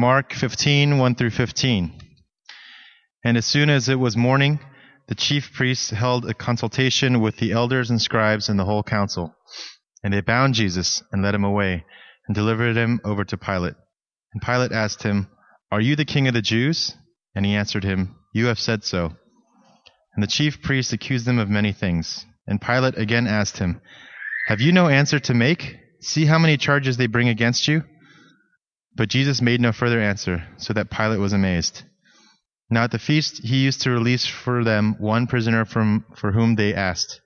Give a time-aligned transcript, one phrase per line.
[0.00, 1.92] Mark 15, 1 through 15.
[3.22, 4.58] And as soon as it was morning,
[5.08, 9.34] the chief priests held a consultation with the elders and scribes and the whole council.
[10.02, 11.84] And they bound Jesus and led him away
[12.26, 13.74] and delivered him over to Pilate.
[14.32, 15.28] And Pilate asked him,
[15.70, 16.94] Are you the king of the Jews?
[17.34, 19.12] And he answered him, You have said so.
[20.14, 22.24] And the chief priests accused him of many things.
[22.46, 23.82] And Pilate again asked him,
[24.46, 25.76] Have you no answer to make?
[26.00, 27.82] See how many charges they bring against you?
[29.00, 31.84] But Jesus made no further answer, so that Pilate was amazed.
[32.68, 36.56] Now at the feast he used to release for them one prisoner from, for whom
[36.56, 37.18] they asked.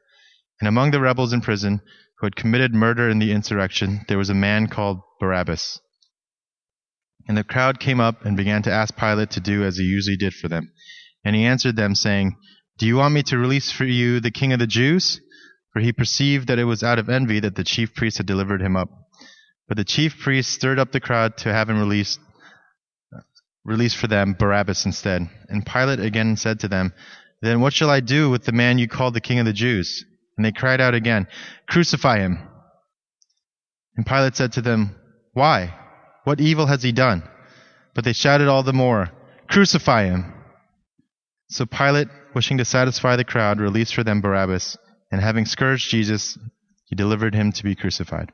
[0.60, 1.80] And among the rebels in prison,
[2.20, 5.80] who had committed murder in the insurrection, there was a man called Barabbas.
[7.26, 10.16] And the crowd came up and began to ask Pilate to do as he usually
[10.16, 10.70] did for them.
[11.24, 12.36] And he answered them, saying,
[12.78, 15.20] Do you want me to release for you the king of the Jews?
[15.72, 18.62] For he perceived that it was out of envy that the chief priests had delivered
[18.62, 18.90] him up.
[19.68, 22.20] But the chief priests stirred up the crowd to have him released,
[23.64, 25.28] released for them Barabbas instead.
[25.48, 26.92] And Pilate again said to them,
[27.40, 30.04] Then what shall I do with the man you call the king of the Jews?
[30.36, 31.28] And they cried out again,
[31.68, 32.38] Crucify him.
[33.96, 34.96] And Pilate said to them,
[35.32, 35.74] Why?
[36.24, 37.22] What evil has he done?
[37.94, 39.10] But they shouted all the more,
[39.48, 40.34] Crucify him.
[41.48, 44.76] So Pilate, wishing to satisfy the crowd, released for them Barabbas,
[45.12, 46.36] and having scourged Jesus,
[46.86, 48.32] he delivered him to be crucified.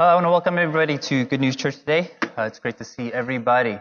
[0.00, 2.12] I want to welcome everybody to Good News Church today.
[2.22, 3.80] Uh, it's great to see everybody.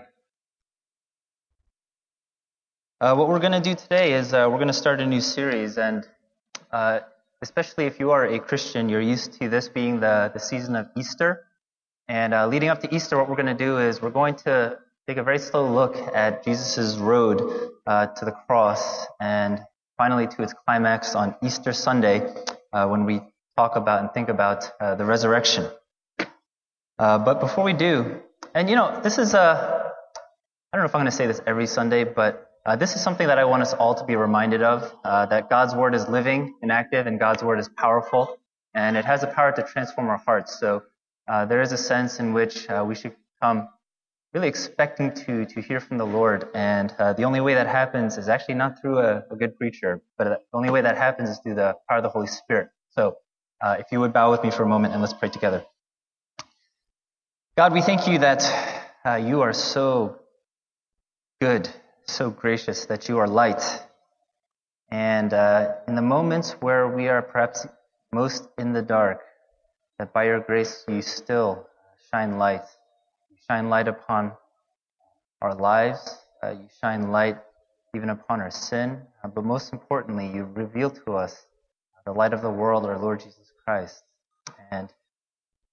[3.00, 5.22] Uh, what we're going to do today is uh, we're going to start a new
[5.22, 6.08] series, and
[6.72, 7.02] uh,
[7.44, 10.88] especially if you are a Christian, you're used to this being the, the season of
[10.98, 11.44] Easter.
[12.08, 14.80] And uh, leading up to Easter, what we're going to do is we're going to
[15.08, 19.62] take a very slow look at Jesus' road to the cross and
[20.00, 22.28] finally to its climax on Easter Sunday
[22.72, 23.22] when we
[23.56, 25.70] talk about and think about the resurrection.
[27.00, 28.20] Uh, but before we do,
[28.56, 29.84] and you know, this is a, uh,
[30.74, 33.04] I don't know if I'm going to say this every Sunday, but uh, this is
[33.04, 36.10] something that I want us all to be reminded of, uh, that God's Word is
[36.10, 38.40] living and active, and God's Word is powerful,
[38.74, 40.60] and it has the power to transform our hearts.
[40.60, 40.84] So
[41.28, 43.70] uh, there is a sense in which we should come
[44.34, 48.28] really expecting to, to hear from the Lord, and the only way that happens is
[48.28, 51.56] actually not through a, a, good preacher, but the only way that happens is through
[51.56, 52.70] the power of the Holy Spirit.
[52.90, 53.18] So
[53.64, 55.64] if you would bow with me for a moment, and let's pray together.
[57.58, 58.44] God, we thank you that
[59.04, 60.20] uh, you are so
[61.42, 61.68] good,
[62.06, 63.64] so gracious, that you are light.
[64.92, 67.66] And uh, in the moments where we are perhaps
[68.14, 69.22] most in the dark,
[69.98, 71.68] that by your grace you still
[72.12, 72.62] shine light.
[73.32, 74.34] You shine light upon
[75.42, 76.16] our lives.
[76.44, 77.38] Uh, you shine light
[77.96, 79.02] even upon our sin.
[79.24, 81.48] Uh, but most importantly, you reveal to us
[82.06, 84.04] the light of the world, our Lord Jesus Christ.
[84.70, 84.94] And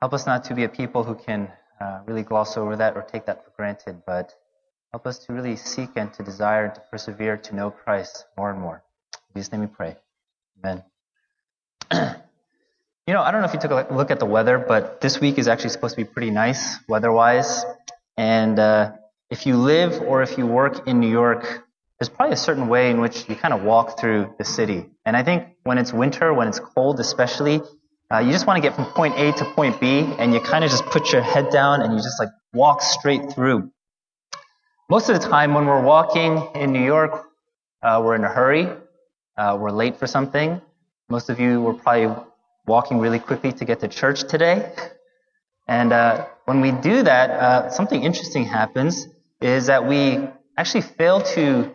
[0.01, 3.03] help us not to be a people who can uh, really gloss over that or
[3.03, 4.35] take that for granted, but
[4.93, 8.51] help us to really seek and to desire and to persevere to know Christ more
[8.51, 8.83] and more.
[9.31, 9.97] In Jesus' name we pray.
[10.59, 10.85] Amen.
[13.07, 15.21] you know, I don't know if you took a look at the weather, but this
[15.21, 17.65] week is actually supposed to be pretty nice weather-wise.
[18.17, 18.93] And uh,
[19.31, 21.65] if you live or if you work in New York,
[21.99, 24.87] there's probably a certain way in which you kind of walk through the city.
[25.05, 27.61] And I think when it's winter, when it's cold especially,
[28.13, 30.65] uh, you just want to get from point A to point B, and you kind
[30.65, 33.71] of just put your head down and you just like walk straight through.
[34.91, 37.25] Most of the time, when we're walking in New York,
[37.83, 38.69] uh, we're in a hurry,
[39.37, 40.61] uh, we're late for something.
[41.09, 42.15] Most of you were probably
[42.67, 44.73] walking really quickly to get to church today.
[45.67, 49.09] And uh, when we do that, uh, something interesting happens
[49.41, 51.75] is that we actually fail to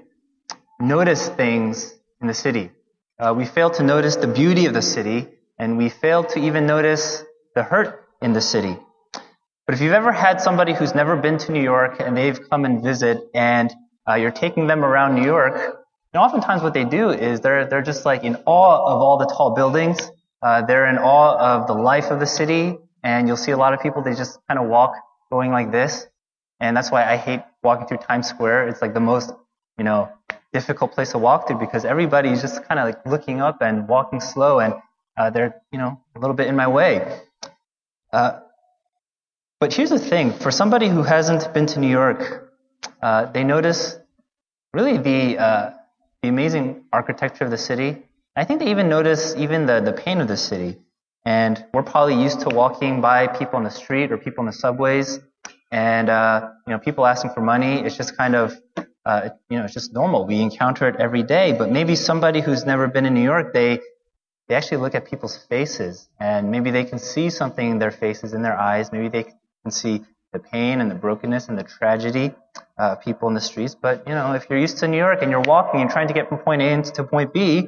[0.79, 2.71] notice things in the city.
[3.19, 5.27] Uh, we fail to notice the beauty of the city
[5.59, 8.77] and we fail to even notice the hurt in the city.
[9.65, 12.65] But if you've ever had somebody who's never been to New York and they've come
[12.65, 13.71] and visit and
[14.09, 17.83] uh, you're taking them around New York, and oftentimes what they do is they're, they're
[17.83, 19.99] just like in awe of all the tall buildings.
[20.41, 22.77] Uh, they're in awe of the life of the city.
[23.03, 24.93] And you'll see a lot of people, they just kind of walk
[25.31, 26.07] going like this.
[26.59, 28.69] And that's why I hate walking through Times Square.
[28.69, 29.31] It's like the most,
[29.77, 30.09] you know,
[30.51, 34.19] difficult place to walk through because everybody's just kind of like looking up and walking
[34.19, 34.73] slow and
[35.19, 37.19] uh, they're, you know, a little bit in my way.
[38.13, 38.39] Uh,
[39.59, 42.53] but here's the thing for somebody who hasn't been to New York,
[43.03, 43.97] uh, they notice
[44.73, 45.73] really the, uh,
[46.23, 47.97] the amazing architecture of the city.
[48.35, 50.77] I think they even notice even the, the pain of the city.
[51.25, 54.53] And we're probably used to walking by people on the street or people in the
[54.53, 55.19] subways,
[55.69, 57.81] and uh, you know, people asking for money.
[57.81, 58.55] It's just kind of
[59.05, 60.25] uh, you know, it's just normal.
[60.25, 61.51] We encounter it every day.
[61.51, 63.79] But maybe somebody who's never been in New York, they
[64.49, 68.33] they actually look at people's faces, and maybe they can see something in their faces,
[68.33, 68.91] in their eyes.
[68.91, 70.01] Maybe they can see
[70.33, 72.33] the pain and the brokenness and the tragedy
[72.77, 73.75] uh, people in the streets.
[73.75, 76.13] But you know, if you're used to New York and you're walking and trying to
[76.15, 77.67] get from point A to point B,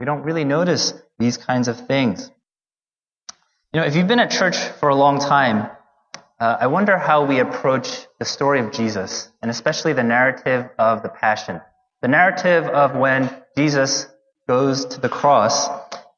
[0.00, 2.30] we don't really notice these kinds of things.
[3.72, 5.70] You know, if you've been at church for a long time,
[6.40, 11.04] uh, I wonder how we approach the story of Jesus, and especially the narrative of
[11.04, 11.60] the Passion.
[12.02, 14.08] The narrative of when Jesus
[14.48, 15.68] goes to the cross.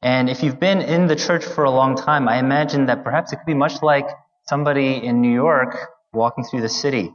[0.03, 3.31] And if you've been in the church for a long time, I imagine that perhaps
[3.31, 4.05] it could be much like
[4.45, 5.77] somebody in New York
[6.11, 7.13] walking through the city.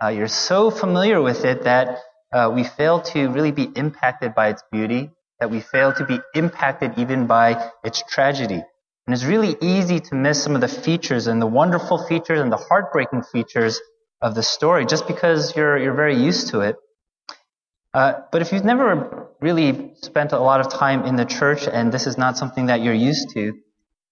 [0.00, 1.98] Uh, you're so familiar with it that
[2.32, 5.10] uh, we fail to really be impacted by its beauty,
[5.40, 8.62] that we fail to be impacted even by its tragedy.
[9.06, 12.52] And it's really easy to miss some of the features and the wonderful features and
[12.52, 13.80] the heartbreaking features
[14.22, 16.76] of the story just because you're, you're very used to it.
[17.92, 21.92] Uh, but if you've never really spent a lot of time in the church and
[21.92, 23.58] this is not something that you're used to,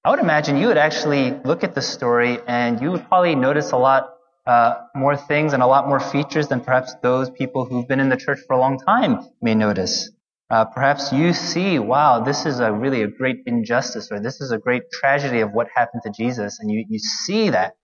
[0.05, 3.73] I would imagine you would actually look at the story and you would probably notice
[3.73, 4.15] a lot
[4.47, 8.09] uh, more things and a lot more features than perhaps those people who've been in
[8.09, 10.11] the church for a long time may notice.
[10.51, 14.51] Uh, perhaps you see, wow, this is a really a great injustice, or this is
[14.51, 17.77] a great tragedy of what happened to Jesus, and you, you see that,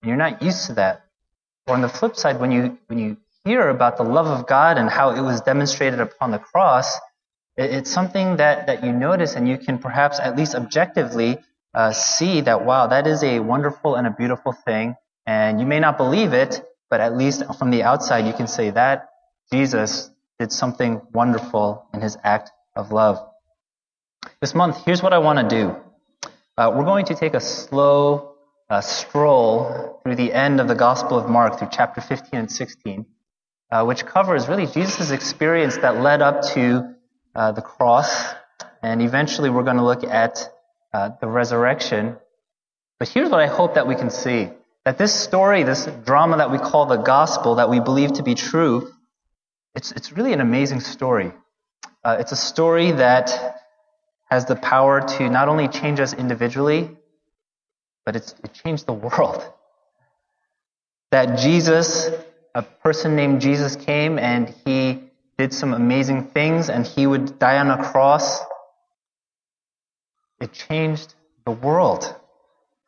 [0.00, 1.06] and you're not used to that.
[1.66, 4.76] Or on the flip side, when you when you hear about the love of God
[4.76, 6.98] and how it was demonstrated upon the cross,
[7.56, 11.38] it's something that that you notice, and you can perhaps at least objectively
[11.72, 14.96] uh, see that wow, that is a wonderful and a beautiful thing,
[15.26, 16.60] and you may not believe it,
[16.90, 19.08] but at least from the outside, you can say that
[19.52, 20.10] Jesus
[20.40, 23.16] did something wonderful in his act of love.
[24.40, 25.76] This month, here's what I want to do.
[26.58, 28.34] Uh, we're going to take a slow
[28.68, 33.06] uh, stroll through the end of the Gospel of Mark, through chapter 15 and 16,
[33.70, 36.94] uh, which covers really Jesus' experience that led up to
[37.34, 38.34] uh, the cross,
[38.82, 40.38] and eventually we're going to look at
[40.92, 42.16] uh, the resurrection.
[42.98, 44.50] But here's what I hope that we can see
[44.84, 48.36] that this story, this drama that we call the gospel, that we believe to be
[48.36, 48.92] true,
[49.74, 51.32] it's, it's really an amazing story.
[52.04, 53.56] Uh, it's a story that
[54.30, 56.88] has the power to not only change us individually,
[58.04, 59.44] but it's, it changed the world.
[61.10, 62.08] That Jesus,
[62.56, 65.02] a person named Jesus came and he
[65.36, 68.40] did some amazing things and he would die on a cross.
[70.40, 71.14] It changed
[71.44, 72.14] the world.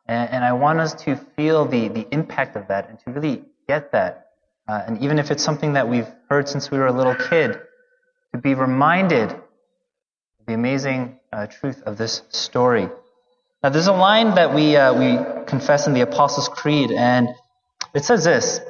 [0.07, 3.43] And, and I want us to feel the, the impact of that and to really
[3.67, 4.31] get that.
[4.67, 7.59] Uh, and even if it's something that we've heard since we were a little kid,
[8.33, 12.89] to be reminded of the amazing uh, truth of this story.
[13.61, 17.29] Now, there's a line that we uh, we confess in the Apostles' Creed, and
[17.93, 18.61] it says this.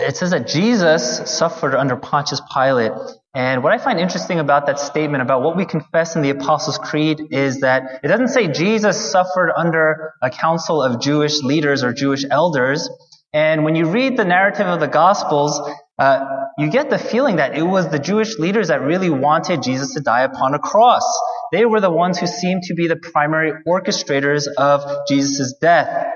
[0.00, 2.92] It says that Jesus suffered under Pontius Pilate.
[3.34, 6.78] And what I find interesting about that statement, about what we confess in the Apostles'
[6.78, 11.92] Creed, is that it doesn't say Jesus suffered under a council of Jewish leaders or
[11.92, 12.88] Jewish elders.
[13.32, 15.60] And when you read the narrative of the Gospels,
[15.98, 16.24] uh,
[16.58, 20.00] you get the feeling that it was the Jewish leaders that really wanted Jesus to
[20.00, 21.04] die upon a cross.
[21.52, 26.14] They were the ones who seemed to be the primary orchestrators of Jesus' death.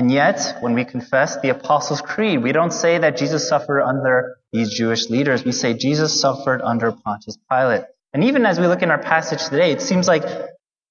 [0.00, 4.38] And yet, when we confess the Apostles' Creed, we don't say that Jesus suffered under
[4.50, 5.44] these Jewish leaders.
[5.44, 7.82] We say Jesus suffered under Pontius Pilate.
[8.14, 10.22] And even as we look in our passage today, it seems like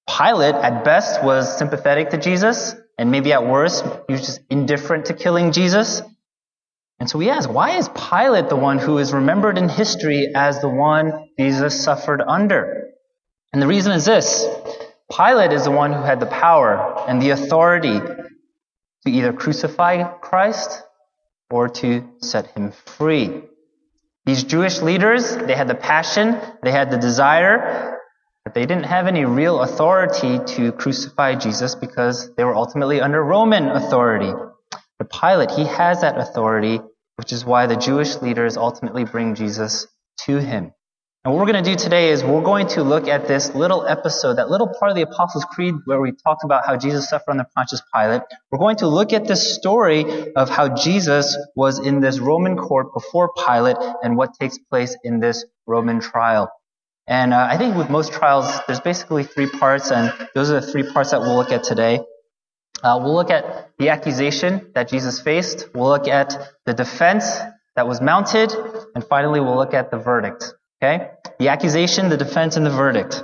[0.08, 5.06] Pilate, at best, was sympathetic to Jesus, and maybe at worst, he was just indifferent
[5.06, 6.02] to killing Jesus.
[7.00, 10.60] And so we ask, why is Pilate the one who is remembered in history as
[10.60, 12.92] the one Jesus suffered under?
[13.52, 14.46] And the reason is this.
[15.10, 17.98] Pilate is the one who had the power and the authority
[19.04, 20.82] to either crucify Christ
[21.50, 23.42] or to set him free.
[24.26, 27.98] These Jewish leaders, they had the passion, they had the desire,
[28.44, 33.22] but they didn't have any real authority to crucify Jesus because they were ultimately under
[33.22, 34.32] Roman authority.
[34.98, 36.80] But Pilate, he has that authority,
[37.16, 39.86] which is why the Jewish leaders ultimately bring Jesus
[40.26, 40.72] to him.
[41.22, 43.86] And what we're going to do today is we're going to look at this little
[43.86, 47.32] episode, that little part of the Apostles' Creed where we talked about how Jesus suffered
[47.32, 48.22] under Pontius Pilate.
[48.50, 52.94] We're going to look at this story of how Jesus was in this Roman court
[52.94, 56.50] before Pilate and what takes place in this Roman trial.
[57.06, 60.72] And uh, I think with most trials, there's basically three parts, and those are the
[60.72, 62.00] three parts that we'll look at today.
[62.82, 65.68] Uh, we'll look at the accusation that Jesus faced.
[65.74, 66.34] We'll look at
[66.64, 67.40] the defense
[67.76, 68.54] that was mounted,
[68.94, 70.54] and finally, we'll look at the verdict.
[70.82, 73.22] Okay, the accusation, the defense, and the verdict.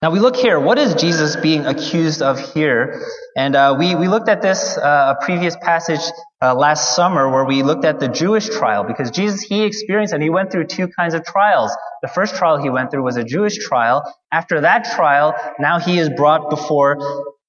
[0.00, 0.60] Now we look here.
[0.60, 3.02] What is Jesus being accused of here?
[3.36, 5.98] And uh, we we looked at this uh, a previous passage
[6.40, 10.22] uh, last summer where we looked at the Jewish trial because Jesus he experienced and
[10.22, 11.76] he went through two kinds of trials.
[12.02, 14.04] The first trial he went through was a Jewish trial.
[14.30, 16.98] After that trial, now he is brought before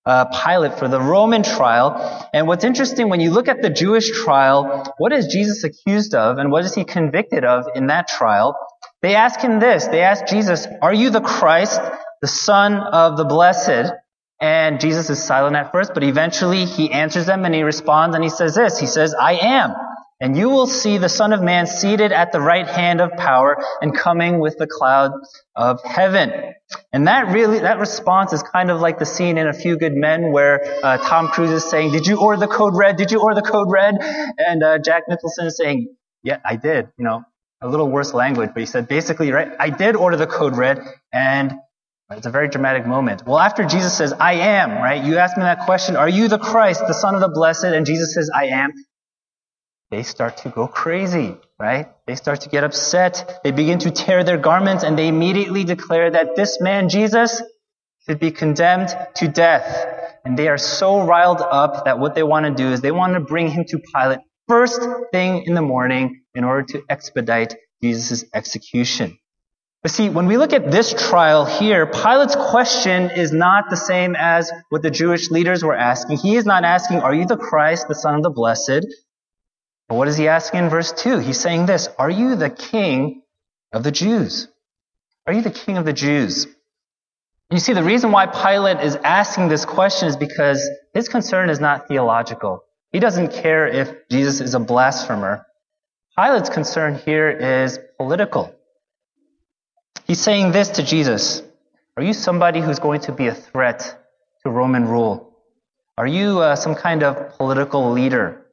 [0.08, 2.27] uh, Pilate for the Roman trial.
[2.34, 6.39] And what's interesting when you look at the Jewish trial, what is Jesus accused of
[6.39, 8.58] and what is he convicted of in that trial?
[9.01, 9.88] They ask him this.
[9.88, 11.79] They ask Jesus, "Are you the Christ?"
[12.22, 13.94] the Son of the Blessed.
[14.41, 18.24] And Jesus is silent at first, but eventually he answers them and he responds and
[18.24, 18.79] he says this.
[18.79, 19.74] He says, I am.
[20.22, 23.58] And you will see the Son of Man seated at the right hand of power
[23.82, 25.12] and coming with the cloud
[25.56, 26.53] of heaven.
[26.94, 29.94] And that really, that response is kind of like the scene in A Few Good
[29.94, 32.96] Men where uh, Tom Cruise is saying, did you order the code red?
[32.96, 33.96] Did you order the code red?
[34.38, 36.89] And uh, Jack Nicholson is saying, yeah, I did.
[36.98, 37.24] You know,
[37.62, 40.82] a little worse language, but he said basically, right, I did order the code red
[41.12, 41.54] and
[42.12, 43.24] it's a very dramatic moment.
[43.25, 45.04] Well, after Jesus says, I am, right?
[45.04, 47.66] You ask me that question, are you the Christ, the Son of the Blessed?
[47.66, 48.72] And Jesus says, I am.
[49.92, 51.89] They start to go crazy, right?
[52.08, 53.42] They start to get upset.
[53.44, 57.42] They begin to tear their garments and they immediately declare that this man, Jesus,
[58.08, 60.16] should be condemned to death.
[60.25, 63.13] And they are so riled up that what they want to do is they want
[63.13, 68.25] to bring him to Pilate first thing in the morning in order to expedite Jesus'
[68.33, 69.17] execution.
[69.81, 74.15] But see, when we look at this trial here, Pilate's question is not the same
[74.17, 76.17] as what the Jewish leaders were asking.
[76.17, 78.86] He is not asking, Are you the Christ, the Son of the Blessed?
[79.88, 81.19] But what is he asking in verse 2?
[81.19, 83.21] He's saying this Are you the King
[83.71, 84.50] of the Jews?
[85.25, 86.45] Are you the King of the Jews?
[86.45, 91.50] And you see, the reason why Pilate is asking this question is because his concern
[91.50, 92.63] is not theological.
[92.91, 95.45] He doesn't care if Jesus is a blasphemer.
[96.19, 98.53] Pilate's concern here is political.
[100.05, 101.41] He's saying this to Jesus.
[101.95, 103.97] Are you somebody who's going to be a threat
[104.43, 105.33] to Roman rule?
[105.97, 108.45] Are you uh, some kind of political leader?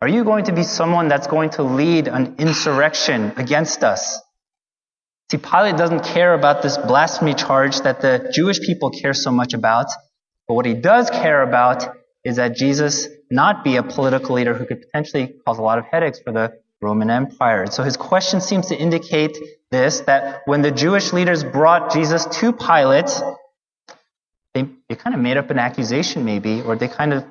[0.00, 4.18] Are you going to be someone that's going to lead an insurrection against us?
[5.30, 9.52] See, Pilate doesn't care about this blasphemy charge that the Jewish people care so much
[9.52, 9.88] about.
[10.48, 11.84] But what he does care about
[12.24, 15.84] is that Jesus not be a political leader who could potentially cause a lot of
[15.84, 17.66] headaches for the Roman Empire.
[17.66, 19.38] So his question seems to indicate
[19.70, 23.10] this, that when the Jewish leaders brought Jesus to Pilate,
[24.54, 27.24] they, they kind of made up an accusation maybe, or they kind of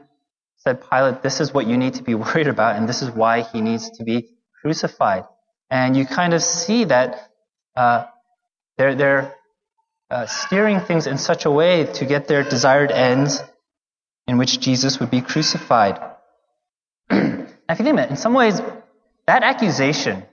[0.57, 3.41] said, Pilate, this is what you need to be worried about, and this is why
[3.41, 4.29] he needs to be
[4.61, 5.23] crucified.
[5.69, 7.31] And you kind of see that
[7.75, 8.05] uh,
[8.77, 9.35] they're, they're
[10.09, 13.41] uh, steering things in such a way to get their desired ends
[14.27, 15.99] in which Jesus would be crucified.
[17.11, 18.61] you think it, in some ways,
[19.29, 20.23] that accusation,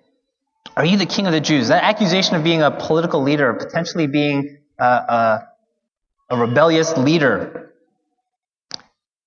[0.74, 1.68] are you the king of the Jews?
[1.68, 5.48] That accusation of being a political leader, potentially being a, a,
[6.30, 7.74] a rebellious leader,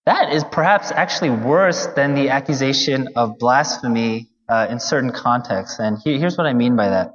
[0.07, 5.77] that is perhaps actually worse than the accusation of blasphemy uh, in certain contexts.
[5.79, 7.13] And here's what I mean by that.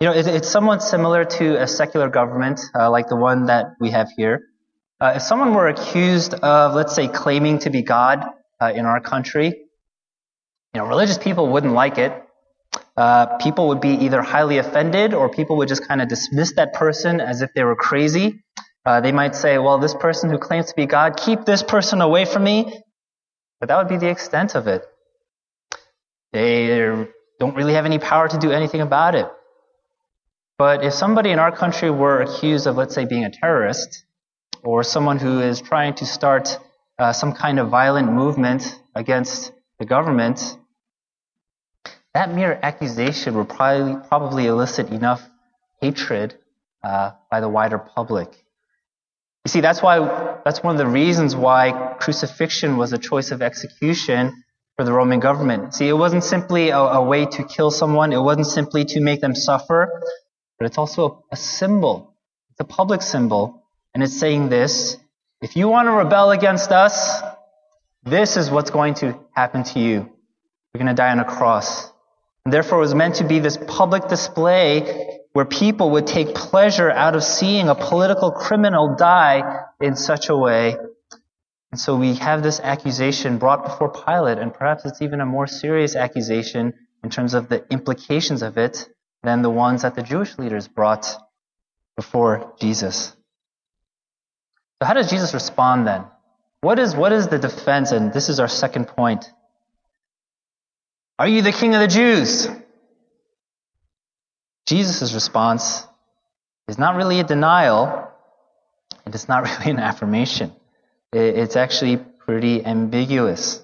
[0.00, 3.74] You know, it, it's somewhat similar to a secular government uh, like the one that
[3.78, 4.46] we have here.
[4.98, 8.24] Uh, if someone were accused of, let's say, claiming to be God
[8.58, 9.66] uh, in our country,
[10.74, 12.12] you know, religious people wouldn't like it.
[12.96, 16.74] Uh, people would be either highly offended or people would just kind of dismiss that
[16.74, 18.42] person as if they were crazy.
[18.84, 22.00] Uh, they might say, well, this person who claims to be God, keep this person
[22.00, 22.82] away from me.
[23.58, 24.82] But that would be the extent of it.
[26.32, 27.06] They
[27.38, 29.26] don't really have any power to do anything about it.
[30.56, 34.04] But if somebody in our country were accused of, let's say, being a terrorist,
[34.62, 36.58] or someone who is trying to start
[36.98, 40.58] uh, some kind of violent movement against the government,
[42.14, 45.22] that mere accusation would probably, probably elicit enough
[45.80, 46.34] hatred
[46.82, 48.28] uh, by the wider public.
[49.44, 53.40] You see, that's why that's one of the reasons why crucifixion was a choice of
[53.40, 54.44] execution
[54.76, 55.74] for the Roman government.
[55.74, 58.12] See, it wasn't simply a, a way to kill someone.
[58.12, 60.02] It wasn't simply to make them suffer,
[60.58, 62.14] but it's also a, a symbol.
[62.50, 63.64] It's a public symbol,
[63.94, 64.96] and it's saying this:
[65.40, 67.22] if you want to rebel against us,
[68.02, 70.10] this is what's going to happen to you.
[70.72, 71.90] You're going to die on a cross.
[72.44, 76.90] And therefore, it was meant to be this public display where people would take pleasure
[76.90, 79.42] out of seeing a political criminal die
[79.80, 80.76] in such a way.
[81.70, 85.46] And so we have this accusation brought before Pilate, and perhaps it's even a more
[85.46, 88.88] serious accusation in terms of the implications of it
[89.22, 91.16] than the ones that the Jewish leaders brought
[91.96, 93.14] before Jesus.
[94.80, 96.06] So how does Jesus respond then?
[96.62, 97.92] What is, what is the defense?
[97.92, 99.30] And this is our second point.
[101.20, 102.48] Are you the king of the Jews?
[104.64, 105.86] Jesus' response
[106.66, 108.08] is not really a denial,
[109.04, 110.50] And it's not really an affirmation.
[111.12, 113.62] It's actually pretty ambiguous.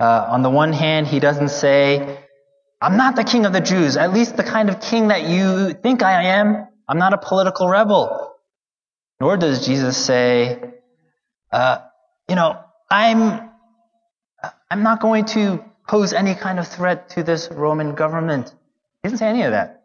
[0.00, 2.20] Uh, on the one hand, he doesn't say,
[2.80, 5.74] I'm not the king of the Jews, at least the kind of king that you
[5.74, 6.68] think I am.
[6.88, 8.34] I'm not a political rebel.
[9.20, 10.58] Nor does Jesus say,
[11.52, 11.80] uh,
[12.30, 12.58] you know,
[12.90, 13.50] I'm,
[14.70, 18.50] I'm not going to pose any kind of threat to this Roman government.
[19.02, 19.82] He doesn't say any of that.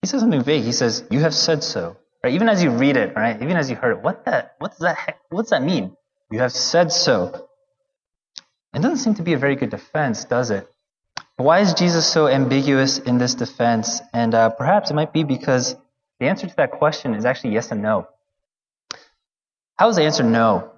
[0.00, 0.64] He says something vague.
[0.64, 1.96] He says, you have said so.
[2.22, 2.34] Right?
[2.34, 3.36] Even as you read it, right?
[3.42, 5.96] Even as you heard it, what that, what does that, heck, what does that mean?
[6.30, 7.48] You have said so.
[8.72, 10.70] It doesn't seem to be a very good defense, does it?
[11.36, 14.00] Why is Jesus so ambiguous in this defense?
[14.12, 15.74] And uh, perhaps it might be because
[16.20, 18.06] the answer to that question is actually yes and no.
[19.76, 20.70] How is the answer no?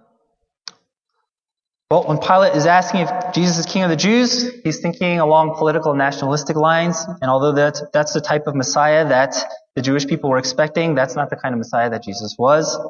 [1.92, 5.56] Well, when Pilate is asking if Jesus is king of the Jews, he's thinking along
[5.56, 7.04] political nationalistic lines.
[7.20, 9.34] And although that's, that's the type of Messiah that
[9.76, 12.80] the Jewish people were expecting, that's not the kind of Messiah that Jesus was.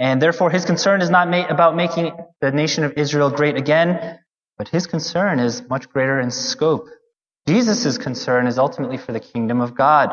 [0.00, 4.18] And therefore, his concern is not about making the nation of Israel great again,
[4.56, 6.86] but his concern is much greater in scope.
[7.46, 10.08] Jesus' concern is ultimately for the kingdom of God.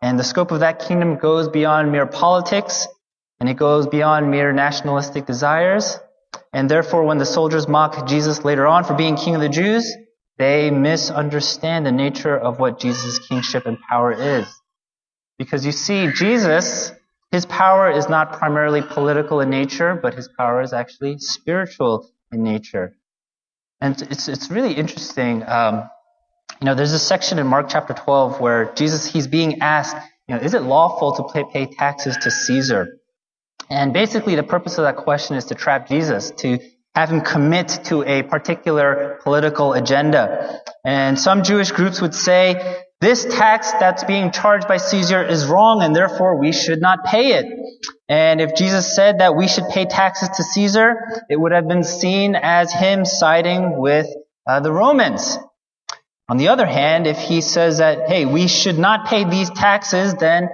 [0.00, 2.88] And the scope of that kingdom goes beyond mere politics,
[3.40, 5.98] and it goes beyond mere nationalistic desires.
[6.54, 9.92] And therefore, when the soldiers mock Jesus later on for being king of the Jews,
[10.38, 14.46] they misunderstand the nature of what Jesus' kingship and power is.
[15.36, 16.92] Because you see, Jesus,
[17.32, 22.44] his power is not primarily political in nature, but his power is actually spiritual in
[22.44, 22.96] nature.
[23.80, 25.42] And it's, it's really interesting.
[25.44, 25.90] Um,
[26.60, 29.96] you know, there's a section in Mark chapter 12 where Jesus, he's being asked,
[30.28, 33.00] you know, is it lawful to pay, pay taxes to Caesar?
[33.70, 36.58] And basically the purpose of that question is to trap Jesus, to
[36.94, 40.60] have him commit to a particular political agenda.
[40.84, 45.82] And some Jewish groups would say, this tax that's being charged by Caesar is wrong
[45.82, 47.46] and therefore we should not pay it.
[48.08, 50.94] And if Jesus said that we should pay taxes to Caesar,
[51.28, 54.06] it would have been seen as him siding with
[54.46, 55.36] uh, the Romans.
[56.28, 60.14] On the other hand, if he says that, hey, we should not pay these taxes,
[60.14, 60.48] then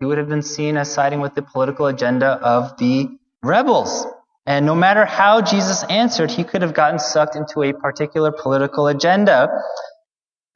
[0.00, 3.08] he would have been seen as siding with the political agenda of the
[3.42, 4.06] rebels.
[4.46, 8.88] And no matter how Jesus answered, he could have gotten sucked into a particular political
[8.88, 9.50] agenda.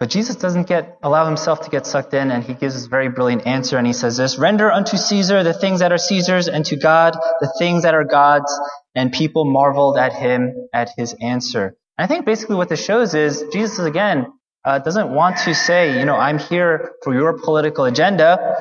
[0.00, 3.08] But Jesus doesn't get, allow himself to get sucked in, and he gives this very
[3.08, 6.64] brilliant answer, and he says this, Render unto Caesar the things that are Caesar's, and
[6.64, 8.52] to God the things that are God's.
[8.94, 11.76] And people marveled at him, at his answer.
[11.98, 14.32] And I think basically what this shows is, Jesus again,
[14.64, 18.56] uh, doesn't want to say, you know, I'm here for your political agenda.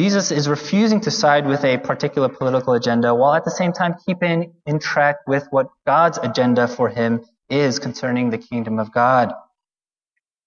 [0.00, 3.96] Jesus is refusing to side with a particular political agenda while at the same time
[4.06, 9.28] keeping in track with what God's agenda for him is concerning the kingdom of God.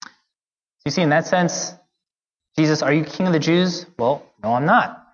[0.02, 0.10] So
[0.86, 1.72] you see, in that sense,
[2.58, 3.86] Jesus, are you king of the Jews?
[4.00, 5.06] Well, no, I'm not.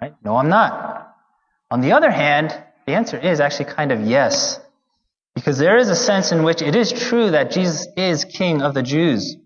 [0.00, 0.14] Right?
[0.24, 1.14] No, I'm not.
[1.70, 4.58] On the other hand, the answer is actually kind of yes.
[5.34, 8.72] Because there is a sense in which it is true that Jesus is king of
[8.72, 9.36] the Jews.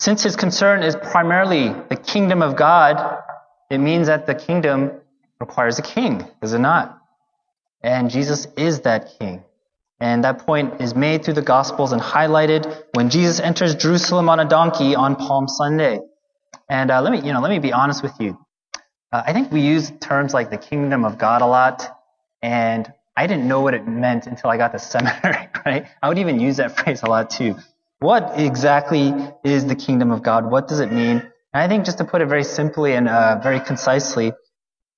[0.00, 3.22] Since his concern is primarily the kingdom of God,
[3.70, 4.92] it means that the kingdom
[5.40, 7.00] requires a king, does it not?
[7.82, 9.44] And Jesus is that king.
[10.00, 14.38] And that point is made through the Gospels and highlighted when Jesus enters Jerusalem on
[14.38, 16.00] a donkey on Palm Sunday.
[16.70, 18.38] And uh, let me, you know, let me be honest with you.
[19.10, 21.98] Uh, I think we use terms like the kingdom of God a lot,
[22.42, 25.86] and I didn't know what it meant until I got to seminary, right?
[26.00, 27.56] I would even use that phrase a lot too.
[28.00, 29.12] What exactly
[29.44, 30.50] is the kingdom of God?
[30.50, 31.18] What does it mean?
[31.52, 34.32] And I think just to put it very simply and uh, very concisely,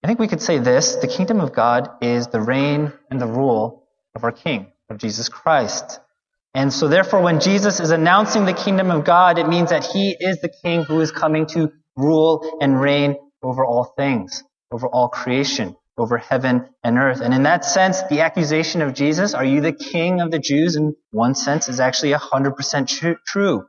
[0.03, 0.97] I think we could say this.
[0.97, 5.29] The kingdom of God is the reign and the rule of our King, of Jesus
[5.31, 6.01] Christ.
[6.53, 10.17] And so therefore, when Jesus is announcing the kingdom of God, it means that he
[10.21, 15.09] is the king who is coming to rule and reign over all things, over all
[15.09, 17.21] creation over heaven and earth.
[17.21, 20.77] And in that sense, the accusation of Jesus, are you the king of the Jews,
[20.77, 23.67] in one sense, is actually 100% true.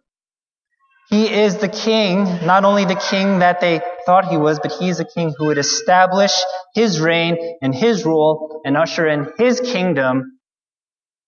[1.10, 4.88] He is the king, not only the king that they thought he was, but he
[4.88, 6.31] is a king who would establish
[6.73, 10.39] his reign and his rule and usher in his kingdom,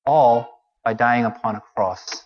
[0.05, 0.47] all
[0.85, 2.25] by dying upon a cross.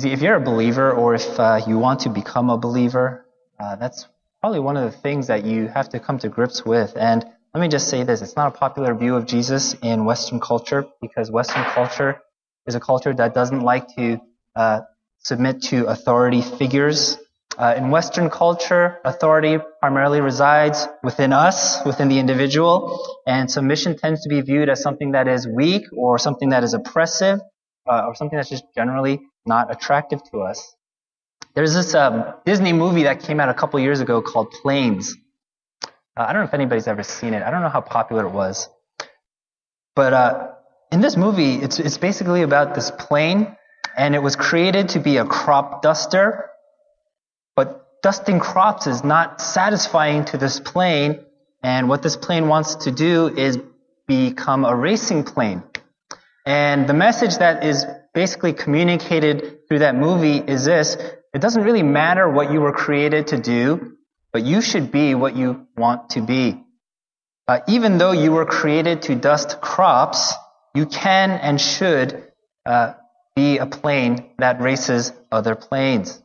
[0.00, 3.24] See, if you're a believer or if uh, you want to become a believer,
[3.60, 4.08] uh, that's
[4.42, 6.92] probably one of the things that you have to come to grips with.
[6.96, 7.24] And
[7.54, 8.22] let me just say this.
[8.22, 12.20] It's not a popular view of Jesus in Western culture because Western culture
[12.66, 14.18] is a culture that doesn't like to
[14.56, 14.80] uh,
[15.18, 17.18] submit to authority figures.
[17.56, 24.22] Uh, in Western culture, authority primarily resides within us, within the individual, and submission tends
[24.22, 27.38] to be viewed as something that is weak or something that is oppressive
[27.88, 30.74] uh, or something that's just generally not attractive to us.
[31.54, 35.14] There's this um, Disney movie that came out a couple years ago called Planes.
[36.16, 37.42] Uh, I don't know if anybody's ever seen it.
[37.42, 38.68] I don't know how popular it was.
[39.94, 40.48] But uh,
[40.90, 43.56] in this movie, it's, it's basically about this plane,
[43.96, 46.50] and it was created to be a crop duster.
[47.54, 51.20] But dusting crops is not satisfying to this plane,
[51.62, 53.58] and what this plane wants to do is
[54.06, 55.62] become a racing plane.
[56.46, 60.96] And the message that is basically communicated through that movie is this.
[61.34, 63.96] It doesn't really matter what you were created to do,
[64.32, 66.62] but you should be what you want to be.
[67.48, 70.34] Uh, even though you were created to dust crops,
[70.74, 72.30] you can and should
[72.66, 72.94] uh,
[73.34, 76.22] be a plane that races other planes.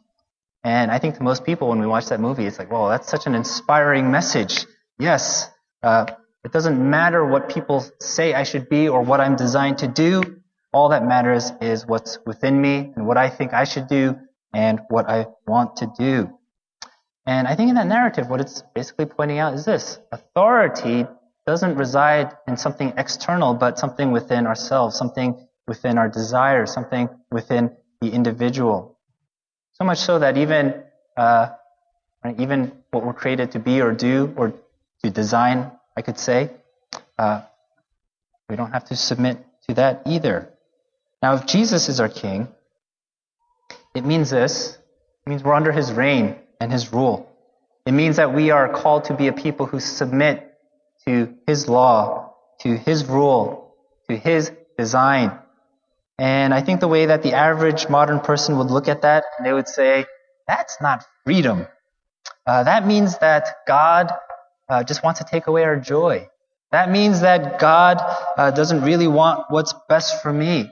[0.63, 3.07] And I think to most people, when we watch that movie, it's like, "Whoa, that's
[3.07, 4.65] such an inspiring message."
[4.99, 5.49] Yes,
[5.83, 6.05] uh,
[6.43, 10.41] it doesn't matter what people say I should be or what I'm designed to do.
[10.73, 14.19] All that matters is what's within me and what I think I should do
[14.53, 16.29] and what I want to do.
[17.25, 19.99] And I think in that narrative, what it's basically pointing out is this.
[20.11, 21.05] Authority
[21.45, 27.75] doesn't reside in something external, but something within ourselves, something within our desires, something within
[28.01, 28.97] the individual.
[29.73, 30.83] So much so that even,
[31.17, 31.49] uh,
[32.37, 34.53] even what we're created to be or do or
[35.03, 36.49] to design, I could say,
[37.17, 37.41] uh,
[38.49, 40.49] we don't have to submit to that either.
[41.21, 42.47] Now, if Jesus is our king,
[43.97, 44.77] it means this.
[45.25, 47.29] It means we're under his reign and his rule.
[47.85, 50.53] It means that we are called to be a people who submit
[51.05, 53.73] to his law, to his rule,
[54.09, 55.31] to his design.
[56.19, 59.53] And I think the way that the average modern person would look at that, they
[59.53, 60.05] would say,
[60.47, 61.67] that's not freedom.
[62.45, 64.11] Uh, that means that God
[64.69, 66.27] uh, just wants to take away our joy.
[66.71, 67.97] That means that God
[68.37, 70.71] uh, doesn't really want what's best for me.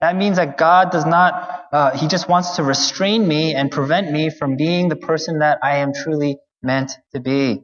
[0.00, 4.10] That means that God does not, uh, He just wants to restrain me and prevent
[4.10, 7.62] me from being the person that I am truly meant to be.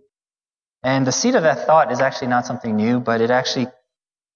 [0.83, 3.69] And the seed of that thought is actually not something new, but it actually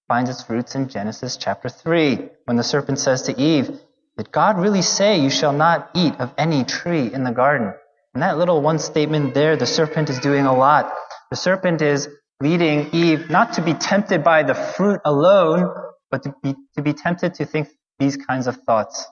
[0.07, 3.79] finds its roots in Genesis chapter 3, when the serpent says to Eve,
[4.17, 7.73] Did God really say you shall not eat of any tree in the garden?
[8.13, 10.93] And that little one statement there, the serpent is doing a lot.
[11.31, 12.07] The serpent is
[12.39, 15.73] leading Eve not to be tempted by the fruit alone,
[16.11, 17.67] but to be, to be tempted to think
[17.99, 19.05] these kinds of thoughts.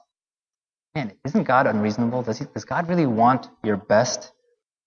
[0.95, 2.21] Man, isn't God unreasonable?
[2.21, 4.31] Does, he, does God really want your best?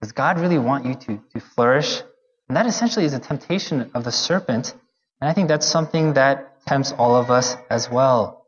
[0.00, 2.02] Does God really want you to, to flourish?
[2.48, 4.74] And that essentially is a temptation of the serpent.
[5.20, 8.46] And I think that's something that tempts all of us as well.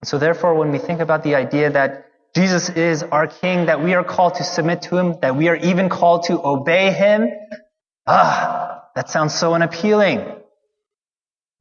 [0.00, 3.82] And So therefore, when we think about the idea that Jesus is our King, that
[3.82, 7.28] we are called to submit to Him, that we are even called to obey Him,
[8.06, 10.20] ah, that sounds so unappealing.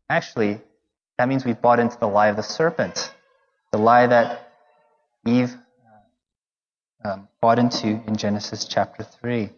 [0.10, 0.62] Actually,
[1.18, 3.14] that means we've bought into the lie of the serpent,
[3.72, 4.52] the lie that
[5.26, 5.56] Eve
[7.04, 9.50] uh, um, bought into in Genesis chapter 3.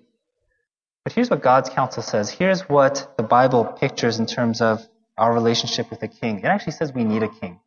[1.03, 2.29] But here's what God's counsel says.
[2.29, 4.85] Here's what the Bible pictures in terms of
[5.17, 6.39] our relationship with a king.
[6.39, 7.59] It actually says we need a king.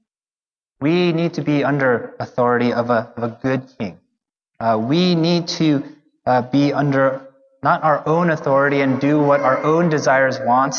[0.80, 3.98] We need to be under authority of a, of a good king.
[4.58, 5.82] Uh, we need to
[6.26, 7.26] uh, be under
[7.62, 10.76] not our own authority and do what our own desires want,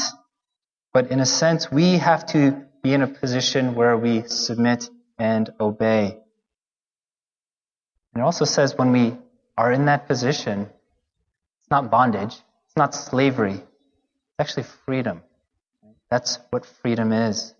[0.93, 5.50] but in a sense, we have to be in a position where we submit and
[5.60, 6.17] obey.
[8.13, 9.17] And it also says when we
[9.58, 10.62] are in that position,
[11.60, 12.34] it's not bondage,
[12.65, 15.22] it's not slavery, it's actually freedom.
[16.10, 17.54] That's what freedom is.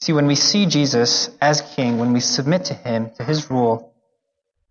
[0.00, 3.92] See, when we see Jesus as King, when we submit to Him, to His rule,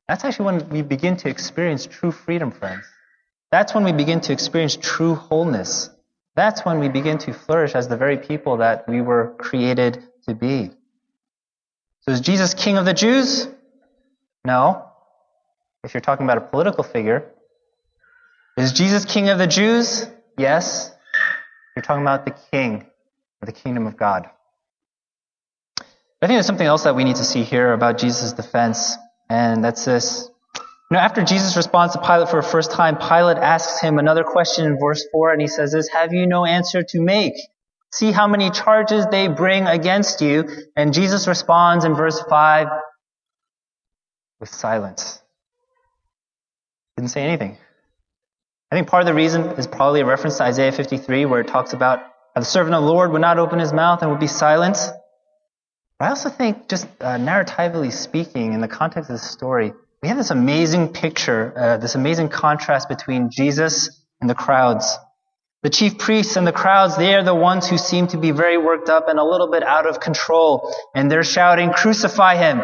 [0.07, 2.84] that's actually when we begin to experience true freedom, friends.
[3.51, 5.89] That's when we begin to experience true wholeness.
[6.41, 10.34] That's when we begin to flourish as the very people that we were created to
[10.34, 10.71] be.
[11.99, 13.47] So is Jesus king of the Jews?
[14.43, 14.88] No.
[15.84, 17.30] If you're talking about a political figure.
[18.58, 20.08] Is Jesus king of the Jews?
[20.36, 20.91] Yes.
[21.75, 22.88] You're talking about the king
[23.43, 24.27] of the kingdom of God.
[25.77, 25.84] I
[26.25, 28.97] think there's something else that we need to see here about Jesus' defense,
[29.30, 30.31] and that's this.
[30.91, 34.65] Know, after Jesus responds to Pilate for the first time, Pilate asks him another question
[34.65, 37.34] in verse 4, and he says this, Have you no answer to make?
[37.93, 40.49] See how many charges they bring against you.
[40.75, 42.67] And Jesus responds in verse 5
[44.41, 45.21] with silence.
[46.97, 47.58] Didn't say anything.
[48.69, 51.47] I think part of the reason is probably a reference to Isaiah 53, where it
[51.47, 51.99] talks about
[52.36, 54.77] how the servant of the Lord would not open his mouth and would be silent.
[55.97, 60.07] But I also think, just uh, narratively speaking, in the context of the story, we
[60.07, 64.97] have this amazing picture, uh, this amazing contrast between Jesus and the crowds.
[65.63, 68.57] The chief priests and the crowds, they are the ones who seem to be very
[68.57, 70.73] worked up and a little bit out of control.
[70.95, 72.59] And they're shouting, crucify him.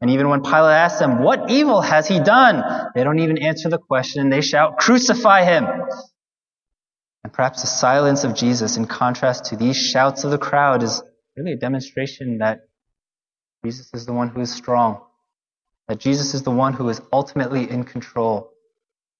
[0.00, 2.64] And even when Pilate asks them, what evil has he done?
[2.96, 4.28] They don't even answer the question.
[4.30, 5.68] They shout, crucify him.
[7.22, 11.00] And perhaps the silence of Jesus, in contrast to these shouts of the crowd, is
[11.36, 12.62] really a demonstration that
[13.64, 15.00] Jesus is the one who is strong,
[15.88, 18.50] that Jesus is the one who is ultimately in control,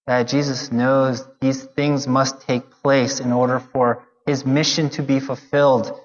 [0.07, 5.21] that Jesus knows these things must take place in order for his mission to be
[5.21, 5.99] fulfilled,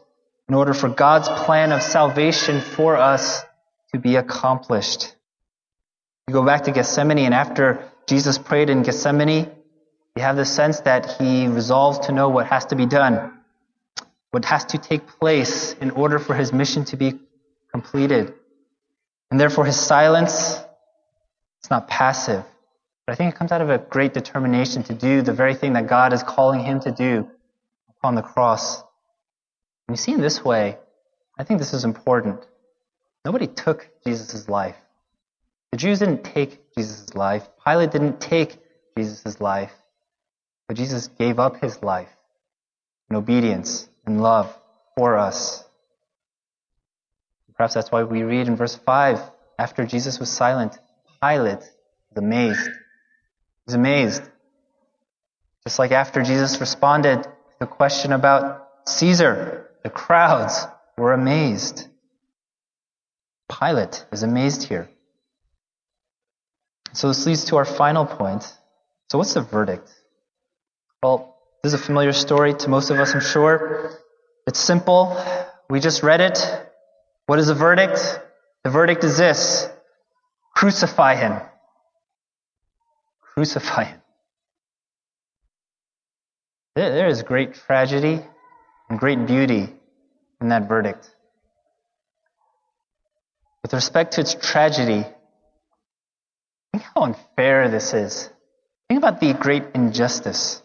[0.50, 3.42] in order for God's plan of salvation for us
[3.94, 5.16] to be accomplished.
[6.28, 9.50] You go back to Gethsemane, and after Jesus prayed in Gethsemane,
[10.16, 13.40] you have the sense that he resolves to know what has to be done,
[14.32, 17.14] what has to take place in order for his mission to be
[17.72, 18.34] completed.
[19.30, 20.58] And therefore, his silence
[21.64, 22.44] is not passive,
[23.06, 25.74] but I think it comes out of a great determination to do the very thing
[25.74, 27.30] that God is calling him to do
[27.90, 28.82] upon the cross.
[29.88, 30.78] And you see in this way,
[31.38, 32.46] I think this is important.
[33.26, 34.76] Nobody took Jesus' life.
[35.72, 37.48] The Jews didn't take Jesus' life.
[37.66, 38.58] Pilate didn't take
[38.98, 39.74] Jesus' life.
[40.68, 42.10] But Jesus gave up his life
[43.10, 44.58] in obedience and love
[44.96, 45.67] for us.
[47.58, 49.20] Perhaps that's why we read in verse 5
[49.60, 50.78] after Jesus was silent,
[51.22, 52.66] Pilate was amazed.
[52.66, 54.22] He was amazed.
[55.66, 60.66] Just like after Jesus responded to the question about Caesar, the crowds
[60.98, 61.88] were amazed.
[63.50, 64.90] Pilate is amazed here.
[66.94, 68.44] So this leads to our final point.
[69.10, 69.90] So what's the verdict?
[71.02, 73.92] Well, this is a familiar story to most of us, I'm sure.
[74.46, 75.18] It's simple.
[75.70, 76.67] We just read it.
[77.28, 78.00] What is the verdict?
[78.64, 79.68] The verdict is this.
[80.56, 81.42] Crucify him.
[83.22, 84.02] Crucify him.
[86.76, 88.22] There is great tragedy
[88.90, 89.74] and great beauty
[90.40, 91.14] in that verdict.
[93.62, 95.06] With respect to its tragedy,
[96.72, 98.30] think how unfair this is.
[98.88, 100.62] Think about the great injustice.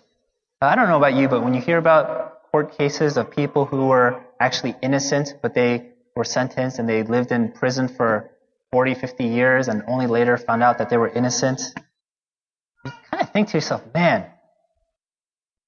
[0.61, 3.87] I don't know about you, but when you hear about court cases of people who
[3.87, 8.31] were actually innocent, but they were sentenced and they lived in prison for
[8.71, 11.61] 40, 50 years and only later found out that they were innocent,
[12.85, 14.27] you kind of think to yourself, man,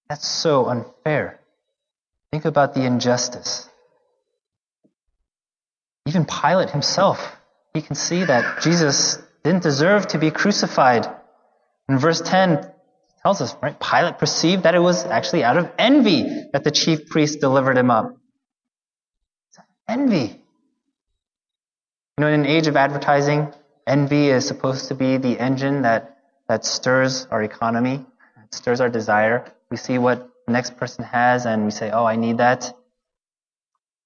[0.08, 1.40] that's so unfair.
[2.30, 3.68] Think about the injustice.
[6.06, 7.36] Even Pilate himself,
[7.72, 11.06] he can see that Jesus didn't deserve to be crucified.
[11.88, 12.70] In verse 10,
[13.24, 13.78] tells us, right?
[13.80, 17.90] Pilate perceived that it was actually out of envy that the chief priest delivered him
[17.90, 18.16] up.
[19.88, 20.40] Envy.
[22.16, 23.52] You know, in an age of advertising,
[23.86, 26.18] envy is supposed to be the engine that,
[26.48, 28.04] that stirs our economy,
[28.50, 29.52] stirs our desire.
[29.70, 32.72] We see what the next person has and we say, oh, I need that.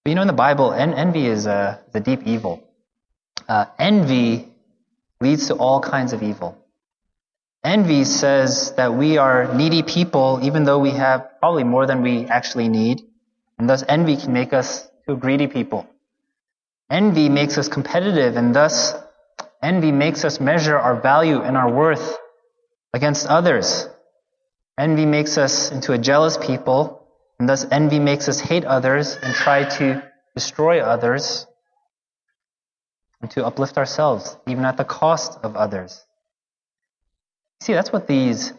[0.04, 2.62] But you know, in the Bible, en- envy is a, is a deep evil.
[3.48, 4.48] Uh, envy
[5.20, 6.56] leads to all kinds of evil.
[7.64, 12.24] Envy says that we are needy people, even though we have probably more than we
[12.26, 13.02] actually need.
[13.58, 15.86] And thus envy can make us to greedy people.
[16.90, 18.94] Envy makes us competitive, and thus
[19.62, 22.16] envy makes us measure our value and our worth
[22.92, 23.88] against others.
[24.78, 27.06] Envy makes us into a jealous people,
[27.38, 30.02] and thus envy makes us hate others and try to
[30.34, 31.46] destroy others
[33.20, 36.04] and to uplift ourselves, even at the cost of others.
[37.60, 38.52] See, that's what these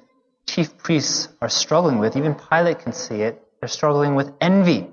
[0.48, 2.18] chief priests are struggling with.
[2.18, 3.42] Even Pilate can see it.
[3.62, 4.88] They're struggling with envy.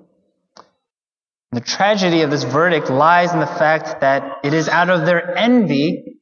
[1.53, 5.37] The tragedy of this verdict lies in the fact that it is out of their
[5.37, 6.19] envy,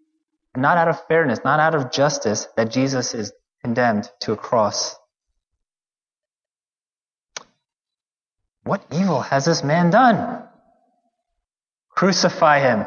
[0.56, 3.32] not out of fairness, not out of justice, that Jesus is
[3.62, 4.94] condemned to a cross.
[8.64, 10.42] What evil has this man done?
[11.90, 12.86] Crucify him.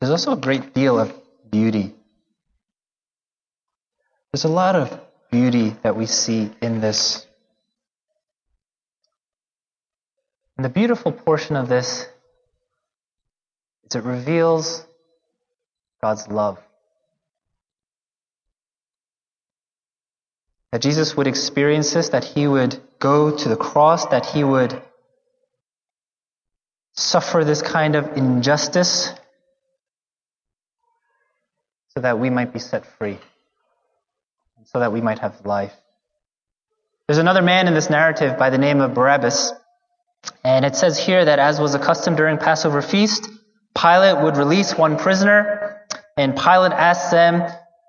[0.00, 1.14] There's also a great deal of
[1.50, 1.94] beauty.
[4.32, 4.98] There's a lot of
[5.32, 7.26] beauty that we see in this.
[10.56, 12.06] And the beautiful portion of this
[13.84, 14.86] is it reveals
[16.00, 16.58] God's love.
[20.70, 24.80] That Jesus would experience this, that he would go to the cross, that he would
[26.94, 29.12] suffer this kind of injustice
[31.88, 33.18] so that we might be set free,
[34.64, 35.72] so that we might have life.
[37.06, 39.52] There's another man in this narrative by the name of Barabbas,
[40.44, 43.28] and it says here that as was accustomed during Passover feast,
[43.74, 45.84] Pilate would release one prisoner,
[46.16, 47.42] and Pilate asked them,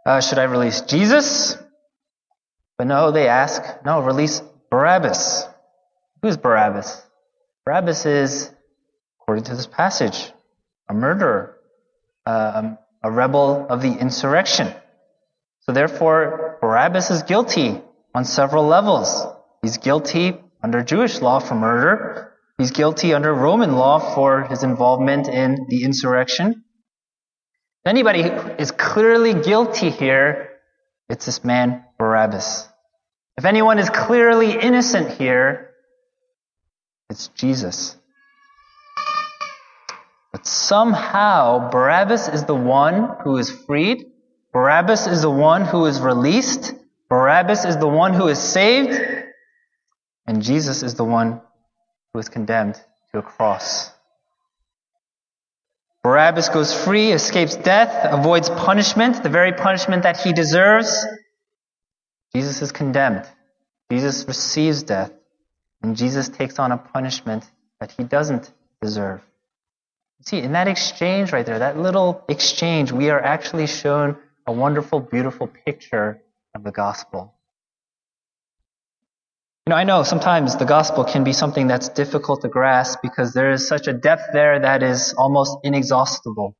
[0.05, 1.57] uh, should I release Jesus?
[2.77, 5.47] But no, they ask, no, release Barabbas.
[6.21, 7.01] Who's Barabbas?
[7.65, 8.51] Barabbas is,
[9.21, 10.31] according to this passage,
[10.89, 11.57] a murderer,
[12.25, 14.73] uh, a rebel of the insurrection.
[15.65, 17.81] So therefore, Barabbas is guilty
[18.13, 19.25] on several levels.
[19.61, 22.33] He's guilty under Jewish law for murder.
[22.57, 26.63] He's guilty under Roman law for his involvement in the insurrection.
[27.85, 30.49] If anybody is clearly guilty here,
[31.09, 32.67] it's this man, Barabbas.
[33.37, 35.71] If anyone is clearly innocent here,
[37.09, 37.97] it's Jesus.
[40.31, 44.05] But somehow, Barabbas is the one who is freed.
[44.53, 46.73] Barabbas is the one who is released.
[47.09, 48.93] Barabbas is the one who is saved.
[50.27, 51.41] And Jesus is the one
[52.13, 52.79] who is condemned
[53.11, 53.91] to a cross.
[56.03, 61.05] Barabbas goes free, escapes death, avoids punishment, the very punishment that he deserves.
[62.35, 63.25] Jesus is condemned.
[63.89, 65.11] Jesus receives death.
[65.81, 69.21] And Jesus takes on a punishment that he doesn't deserve.
[70.21, 74.99] See, in that exchange right there, that little exchange, we are actually shown a wonderful,
[74.99, 76.21] beautiful picture
[76.55, 77.33] of the gospel.
[79.65, 83.33] You know, I know sometimes the gospel can be something that's difficult to grasp because
[83.33, 86.55] there is such a depth there that is almost inexhaustible.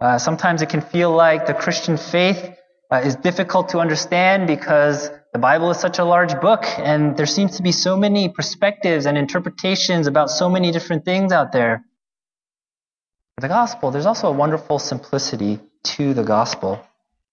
[0.00, 2.56] Uh, sometimes it can feel like the Christian faith
[2.90, 7.26] uh, is difficult to understand because the Bible is such a large book and there
[7.26, 11.84] seems to be so many perspectives and interpretations about so many different things out there
[13.40, 16.84] the gospel, there's also a wonderful simplicity to the gospel.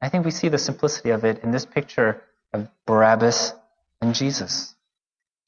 [0.05, 2.21] I think we see the simplicity of it in this picture
[2.53, 3.53] of Barabbas
[3.99, 4.75] and Jesus.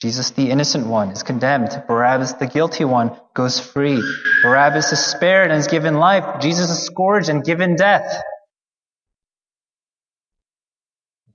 [0.02, 1.84] Jesus, the innocent one, is condemned.
[1.88, 4.02] Barabbas, the guilty one, goes free.
[4.42, 6.42] Barabbas is spared and is given life.
[6.42, 8.24] Jesus is scourged and given death.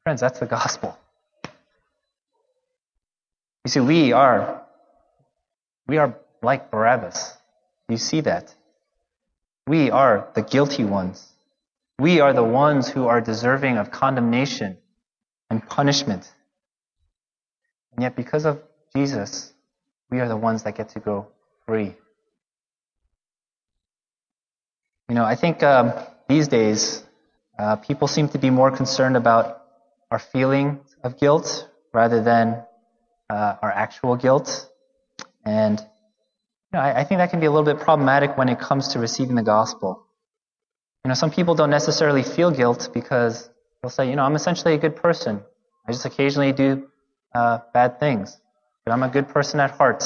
[0.02, 0.98] Friends, that's the gospel.
[3.64, 4.62] You see, we are,
[5.86, 7.36] we are like Barabbas.
[7.88, 8.52] You see that.
[9.68, 11.31] We are the guilty ones.
[12.02, 14.76] We are the ones who are deserving of condemnation
[15.48, 16.28] and punishment.
[17.92, 18.60] And yet, because of
[18.96, 19.52] Jesus,
[20.10, 21.28] we are the ones that get to go
[21.64, 21.94] free.
[25.08, 25.92] You know, I think um,
[26.28, 27.04] these days,
[27.56, 29.62] uh, people seem to be more concerned about
[30.10, 32.64] our feeling of guilt rather than
[33.30, 34.68] uh, our actual guilt.
[35.46, 38.58] And you know, I, I think that can be a little bit problematic when it
[38.58, 40.08] comes to receiving the gospel.
[41.04, 43.50] You know, some people don't necessarily feel guilt because
[43.82, 45.42] they'll say, you know, I'm essentially a good person.
[45.86, 46.88] I just occasionally do
[47.34, 48.38] uh, bad things,
[48.84, 50.04] but I'm a good person at heart.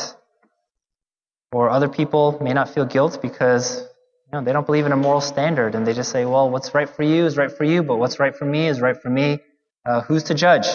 [1.53, 4.97] Or other people may not feel guilt because you know, they don't believe in a
[4.97, 7.83] moral standard, and they just say, well, what's right for you is right for you,
[7.83, 9.39] but what's right for me is right for me.
[9.85, 10.67] Uh, who's to judge?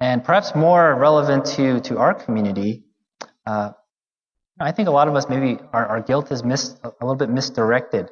[0.00, 2.84] And perhaps more relevant to, to our community,
[3.46, 3.72] uh,
[4.58, 7.28] I think a lot of us maybe our, our guilt is mis, a little bit
[7.30, 8.10] misdirected.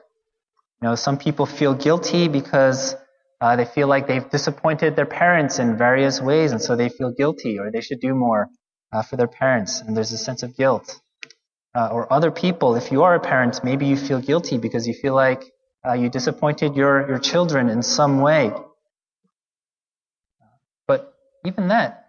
[0.80, 2.94] You know, some people feel guilty because
[3.40, 7.12] uh, they feel like they've disappointed their parents in various ways, and so they feel
[7.12, 8.48] guilty, or they should do more
[8.92, 11.00] uh, for their parents, and there's a sense of guilt.
[11.74, 14.94] Uh, or other people, if you are a parent, maybe you feel guilty because you
[14.94, 15.44] feel like
[15.86, 18.52] uh, you disappointed your, your children in some way.
[20.86, 21.14] But
[21.44, 22.06] even that,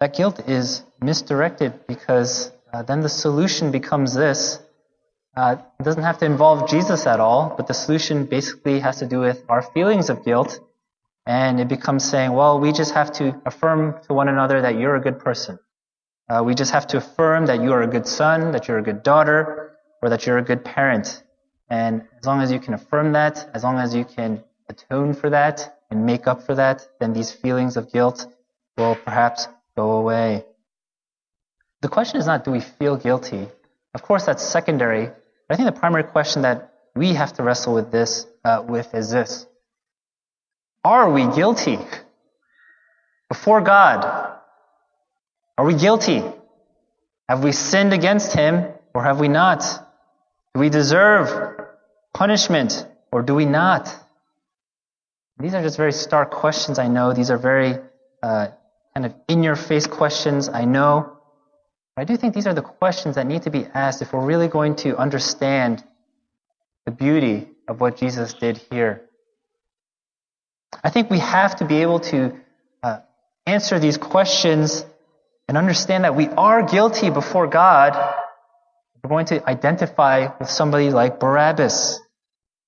[0.00, 4.58] that guilt is misdirected because uh, then the solution becomes this.
[5.36, 9.06] Uh, it doesn't have to involve Jesus at all, but the solution basically has to
[9.06, 10.60] do with our feelings of guilt.
[11.26, 14.94] And it becomes saying, well, we just have to affirm to one another that you're
[14.94, 15.58] a good person.
[16.28, 18.82] Uh, we just have to affirm that you are a good son, that you're a
[18.82, 21.22] good daughter, or that you're a good parent.
[21.68, 25.30] And as long as you can affirm that, as long as you can atone for
[25.30, 28.26] that and make up for that, then these feelings of guilt
[28.76, 30.44] will perhaps go away.
[31.80, 33.48] The question is not do we feel guilty?
[33.94, 35.10] Of course, that's secondary.
[35.48, 38.94] But I think the primary question that we have to wrestle with this uh, with
[38.94, 39.46] is this:
[40.84, 41.78] Are we guilty
[43.28, 44.04] before God?
[45.56, 46.22] Are we guilty?
[47.28, 49.60] Have we sinned against Him, or have we not?
[50.54, 51.60] Do we deserve
[52.12, 53.94] punishment, or do we not?
[55.38, 56.78] These are just very stark questions.
[56.78, 57.78] I know these are very
[58.22, 58.48] uh,
[58.94, 60.48] kind of in-your-face questions.
[60.48, 61.13] I know.
[61.96, 64.48] I do think these are the questions that need to be asked if we're really
[64.48, 65.84] going to understand
[66.86, 69.02] the beauty of what Jesus did here.
[70.82, 72.34] I think we have to be able to
[72.82, 72.98] uh,
[73.46, 74.84] answer these questions
[75.46, 77.94] and understand that we are guilty before God.
[79.02, 82.00] We're going to identify with somebody like Barabbas.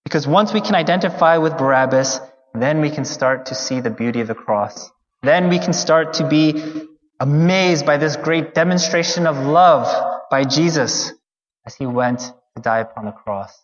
[0.04, 2.20] Because once we can identify with Barabbas,
[2.54, 4.88] then we can start to see the beauty of the cross.
[5.22, 6.86] Then we can start to be
[7.20, 9.86] amazed by this great demonstration of love
[10.30, 11.12] by Jesus
[11.64, 13.58] as he went to die upon the cross.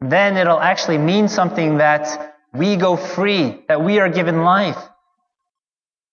[0.00, 4.78] Then it'll actually mean something that we go free, that we are given life.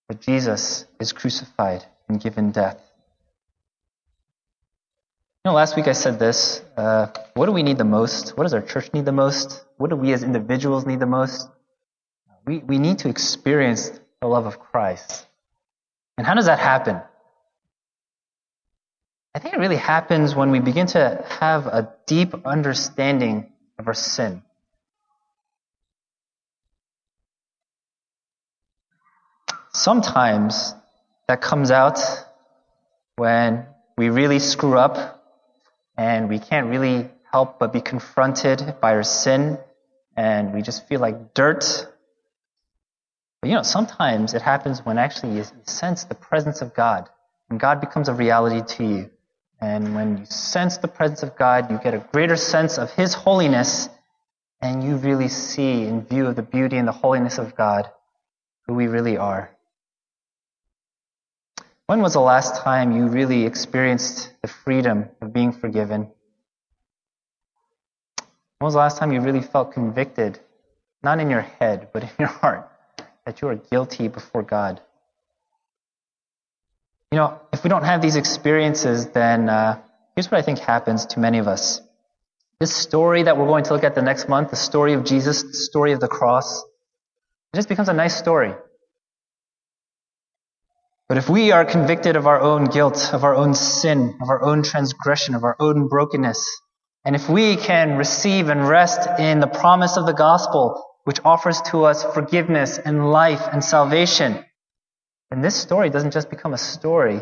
[0.07, 2.81] But Jesus is crucified and given death.
[5.45, 6.61] You know, last week I said this.
[6.75, 8.37] Uh, what do we need the most?
[8.37, 9.63] What does our church need the most?
[9.77, 11.47] What do we as individuals need the most?
[12.45, 15.27] We, we need to experience the love of Christ.
[16.19, 17.01] And how does that happen?
[19.33, 23.93] I think it really happens when we begin to have a deep understanding of our
[23.93, 24.43] sin.
[29.71, 30.75] Sometimes
[31.29, 32.01] that comes out
[33.15, 33.65] when
[33.97, 35.23] we really screw up
[35.97, 39.57] and we can't really help but be confronted by our sin,
[40.17, 41.87] and we just feel like dirt.
[43.41, 47.09] But you know, sometimes it happens when actually you sense the presence of God,
[47.49, 49.09] and God becomes a reality to you.
[49.61, 53.13] And when you sense the presence of God, you get a greater sense of His
[53.13, 53.89] holiness,
[54.61, 57.89] and you really see, in view of the beauty and the holiness of God,
[58.67, 59.51] who we really are.
[61.87, 66.11] When was the last time you really experienced the freedom of being forgiven?
[68.59, 70.39] When was the last time you really felt convicted,
[71.01, 72.69] not in your head, but in your heart,
[73.29, 74.81] that you are guilty before God?
[77.11, 79.79] You know, if we don't have these experiences, then uh,
[80.15, 81.79] here's what I think happens to many of us.
[82.59, 85.43] This story that we're going to look at the next month, the story of Jesus,
[85.43, 86.63] the story of the cross,
[87.53, 88.55] it just becomes a nice story.
[91.07, 94.41] But if we are convicted of our own guilt, of our own sin, of our
[94.41, 96.43] own transgression, of our own brokenness,
[97.05, 101.61] and if we can receive and rest in the promise of the gospel, which offers
[101.61, 104.45] to us forgiveness and life and salvation,
[105.31, 107.21] And this story doesn't just become a story.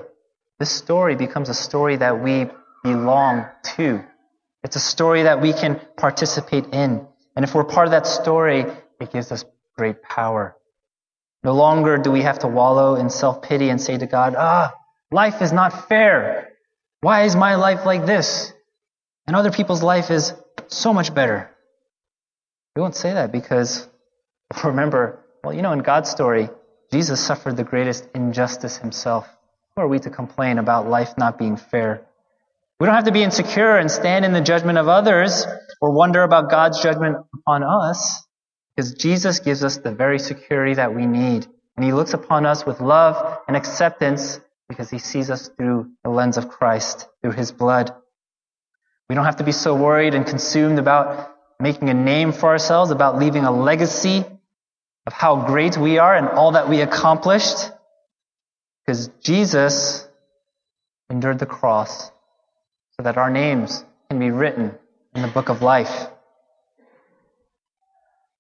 [0.60, 2.50] This story becomes a story that we
[2.84, 4.04] belong to.
[4.64, 7.06] It's a story that we can participate in.
[7.36, 8.66] And if we're part of that story,
[9.00, 9.46] it gives us
[9.78, 10.56] great power.
[11.44, 14.74] No longer do we have to wallow in self pity and say to God, ah,
[15.12, 16.50] life is not fair.
[17.02, 18.52] Why is my life like this?
[19.28, 20.34] And other people's life is
[20.68, 21.52] so much better.
[22.78, 23.88] We won't say that because
[24.64, 26.48] remember, well, you know, in God's story,
[26.92, 29.28] Jesus suffered the greatest injustice himself.
[29.76, 32.06] Who are we to complain about life not being fair?
[32.80, 35.48] We don't have to be insecure and stand in the judgment of others
[35.82, 38.24] or wonder about God's judgment upon us.
[38.76, 41.48] Because Jesus gives us the very security that we need.
[41.78, 46.12] And he looks upon us with love and acceptance because he sees us through the
[46.12, 47.92] lens of Christ, through his blood.
[49.10, 52.91] We don't have to be so worried and consumed about making a name for ourselves,
[52.91, 54.26] about leaving a legacy
[55.05, 57.72] of how great we are and all that we accomplished.
[58.86, 60.08] Because Jesus
[61.10, 62.12] endured the cross
[62.97, 64.76] so that our names can be written
[65.16, 66.08] in the book of life.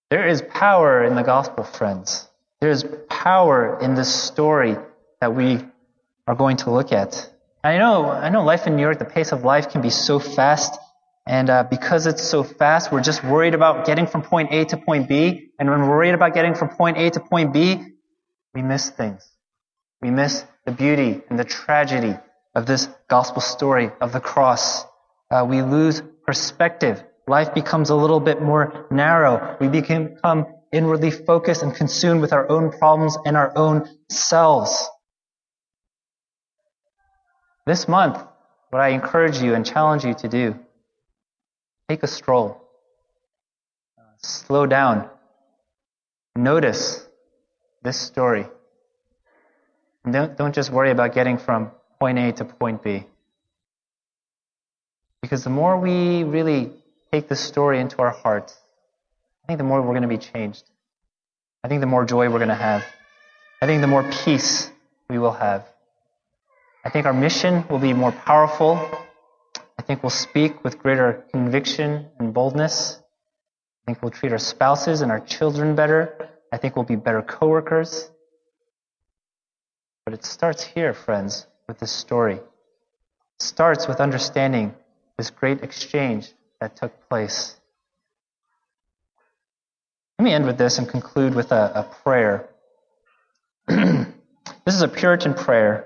[0.09, 2.27] There is power in the gospel, friends.
[2.61, 4.77] There is power in this story
[5.19, 5.59] that we
[6.27, 7.29] are going to look at.
[7.63, 10.19] I know, I know life in New York, the pace of life can be so
[10.19, 10.77] fast.
[11.27, 14.77] And uh, because it's so fast, we're just worried about getting from point A to
[14.77, 15.49] point B.
[15.59, 17.83] And when we're worried about getting from point A to point B,
[18.53, 19.27] we miss things.
[20.01, 22.15] We miss the beauty and the tragedy
[22.55, 24.85] of this gospel story of the cross.
[25.29, 29.57] Uh, we lose perspective Life becomes a little bit more narrow.
[29.59, 34.87] We become inwardly focused and consumed with our own problems and our own selves.
[37.65, 38.17] This month,
[38.69, 40.55] what I encourage you and challenge you to do,
[41.89, 42.61] take a stroll.
[44.19, 45.09] Slow down.
[46.35, 47.05] Notice
[47.83, 48.47] this story.
[50.03, 53.05] And don't, don't just worry about getting from point A to point B.
[55.21, 56.71] Because the more we really
[57.11, 58.55] take this story into our hearts,
[59.43, 60.63] I think the more we're going to be changed.
[61.63, 62.83] I think the more joy we're going to have.
[63.61, 64.69] I think the more peace
[65.09, 65.65] we will have.
[66.85, 68.89] I think our mission will be more powerful.
[69.77, 72.99] I think we'll speak with greater conviction and boldness.
[72.99, 76.29] I think we'll treat our spouses and our children better.
[76.51, 78.09] I think we'll be better coworkers.
[80.05, 82.35] But it starts here, friends, with this story.
[82.35, 82.43] It
[83.41, 84.73] starts with understanding
[85.17, 87.55] this great exchange that took place.
[90.17, 92.49] Let me end with this and conclude with a, a prayer.
[93.67, 94.07] this
[94.73, 95.85] is a Puritan prayer,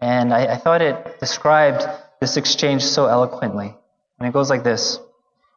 [0.00, 1.82] and I, I thought it described
[2.20, 3.76] this exchange so eloquently.
[4.18, 4.98] And it goes like this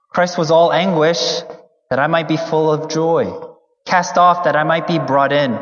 [0.10, 1.42] Christ was all anguish
[1.90, 3.34] that I might be full of joy,
[3.86, 5.58] cast off that I might be brought in,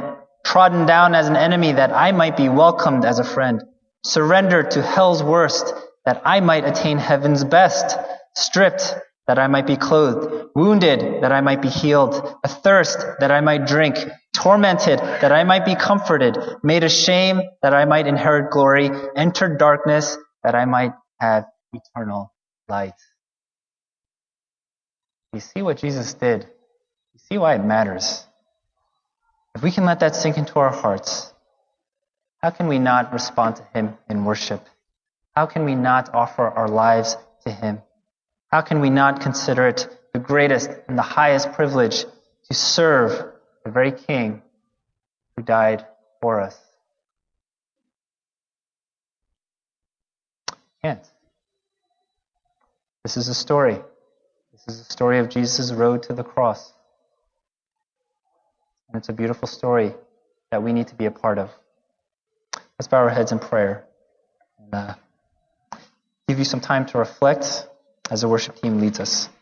[0.46, 3.64] trodden down as an enemy that I might be welcomed as a friend,
[4.04, 5.74] surrendered to hell's worst
[6.06, 7.98] that I might attain heaven's best
[8.36, 8.96] stripped
[9.28, 13.68] that I might be clothed, wounded, that I might be healed, athirst, that I might
[13.68, 13.96] drink,
[14.36, 20.18] tormented, that I might be comforted, made ashamed, that I might inherit glory, entered darkness,
[20.44, 22.34] that I might have eternal
[22.68, 22.94] light.
[25.34, 26.44] You see what Jesus did?
[27.14, 28.26] You see why it matters?
[29.56, 31.34] If we can let that sink into our hearts,
[32.42, 34.66] how can we not respond to Him in worship?
[35.36, 37.82] How can we not offer our lives to Him?
[38.48, 42.06] How can we not consider it the greatest and the highest privilege
[42.50, 43.12] to serve
[43.64, 44.42] the very King
[45.36, 45.86] who died
[46.22, 46.58] for us?
[50.84, 51.06] Can't.
[53.04, 53.78] This is a story.
[54.52, 56.74] This is a story of Jesus' road to the cross.
[58.88, 59.94] And it's a beautiful story
[60.52, 61.50] that we need to be a part of.
[62.78, 63.86] Let's bow our heads in prayer
[64.58, 64.94] and uh,
[66.28, 67.68] give you some time to reflect
[68.10, 69.30] as the worship team leads us.